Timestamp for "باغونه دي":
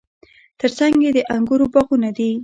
1.73-2.31